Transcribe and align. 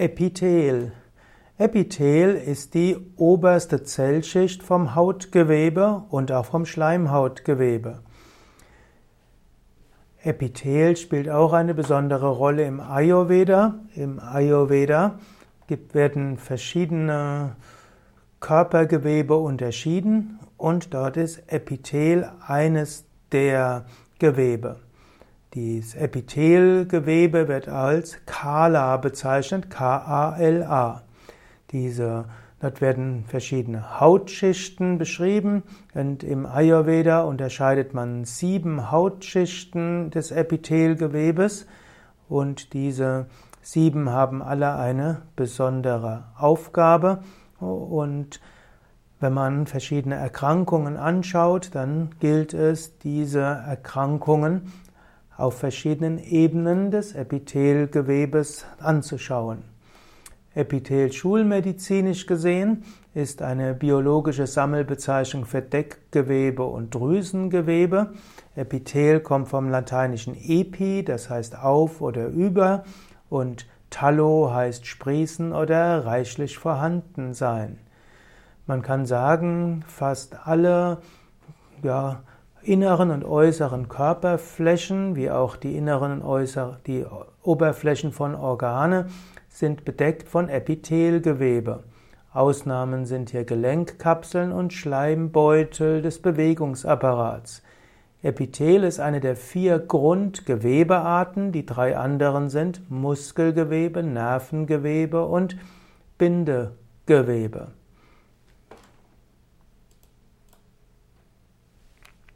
Epithel. 0.00 0.92
Epithel 1.58 2.36
ist 2.36 2.74
die 2.74 2.96
oberste 3.16 3.82
Zellschicht 3.82 4.62
vom 4.62 4.94
Hautgewebe 4.94 6.04
und 6.08 6.30
auch 6.30 6.44
vom 6.44 6.66
Schleimhautgewebe. 6.66 7.98
Epithel 10.22 10.96
spielt 10.96 11.28
auch 11.28 11.52
eine 11.52 11.74
besondere 11.74 12.28
Rolle 12.28 12.64
im 12.64 12.78
Ayurveda. 12.78 13.74
Im 13.96 14.20
Ayurveda 14.20 15.18
werden 15.92 16.36
verschiedene 16.36 17.56
Körpergewebe 18.38 19.36
unterschieden 19.36 20.38
und 20.56 20.94
dort 20.94 21.16
ist 21.16 21.42
Epithel 21.48 22.30
eines 22.46 23.04
der 23.32 23.84
Gewebe. 24.20 24.76
Dieses 25.54 25.94
Epithelgewebe 25.94 27.48
wird 27.48 27.68
als 27.68 28.18
Kala 28.26 28.98
bezeichnet, 28.98 29.70
K-A-L-A. 29.70 31.02
Diese, 31.70 32.26
dort 32.60 32.82
werden 32.82 33.24
verschiedene 33.26 33.98
Hautschichten 33.98 34.98
beschrieben 34.98 35.62
und 35.94 36.22
im 36.22 36.44
Ayurveda 36.44 37.22
unterscheidet 37.22 37.94
man 37.94 38.26
sieben 38.26 38.90
Hautschichten 38.90 40.10
des 40.10 40.32
Epithelgewebes 40.32 41.66
und 42.28 42.74
diese 42.74 43.26
sieben 43.62 44.10
haben 44.10 44.42
alle 44.42 44.76
eine 44.76 45.22
besondere 45.34 46.24
Aufgabe 46.36 47.22
und 47.58 48.40
wenn 49.20 49.32
man 49.32 49.66
verschiedene 49.66 50.14
Erkrankungen 50.14 50.96
anschaut, 50.96 51.70
dann 51.72 52.10
gilt 52.20 52.54
es, 52.54 52.98
diese 52.98 53.40
Erkrankungen 53.40 54.72
auf 55.38 55.56
verschiedenen 55.56 56.18
Ebenen 56.18 56.90
des 56.90 57.14
Epithelgewebes 57.14 58.66
anzuschauen. 58.80 59.62
Epithel 60.54 61.12
schulmedizinisch 61.12 62.26
gesehen 62.26 62.82
ist 63.14 63.42
eine 63.42 63.74
biologische 63.74 64.48
Sammelbezeichnung 64.48 65.44
für 65.44 65.62
Deckgewebe 65.62 66.64
und 66.64 66.92
Drüsengewebe. 66.92 68.14
Epithel 68.56 69.20
kommt 69.20 69.48
vom 69.48 69.70
lateinischen 69.70 70.34
epi, 70.34 71.04
das 71.04 71.30
heißt 71.30 71.56
auf 71.56 72.00
oder 72.00 72.26
über, 72.26 72.82
und 73.30 73.66
tallo 73.90 74.52
heißt 74.52 74.86
sprießen 74.86 75.52
oder 75.52 76.04
reichlich 76.04 76.58
vorhanden 76.58 77.34
sein. 77.34 77.78
Man 78.66 78.82
kann 78.82 79.06
sagen, 79.06 79.84
fast 79.86 80.46
alle 80.46 80.98
ja, 81.84 82.24
inneren 82.68 83.10
und 83.10 83.24
äußeren 83.24 83.88
Körperflächen, 83.88 85.16
wie 85.16 85.30
auch 85.30 85.56
die 85.56 85.76
inneren 85.76 86.20
und 86.20 86.22
äußeren, 86.22 86.76
die 86.86 87.04
Oberflächen 87.42 88.12
von 88.12 88.34
Organe, 88.34 89.06
sind 89.48 89.84
bedeckt 89.84 90.28
von 90.28 90.48
Epithelgewebe. 90.48 91.84
Ausnahmen 92.32 93.06
sind 93.06 93.30
hier 93.30 93.44
Gelenkkapseln 93.44 94.52
und 94.52 94.74
Schleimbeutel 94.74 96.02
des 96.02 96.20
Bewegungsapparats. 96.20 97.62
Epithel 98.22 98.84
ist 98.84 99.00
eine 99.00 99.20
der 99.20 99.36
vier 99.36 99.78
Grundgewebearten, 99.78 101.52
die 101.52 101.64
drei 101.64 101.96
anderen 101.96 102.50
sind 102.50 102.90
Muskelgewebe, 102.90 104.02
Nervengewebe 104.02 105.24
und 105.24 105.56
Bindegewebe. 106.18 107.77